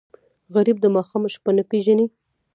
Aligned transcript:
غریب 0.53 0.77
د 0.81 0.85
ماښام 0.95 1.23
شپه 1.35 1.51
نه 1.57 1.63
پېژني 1.69 2.07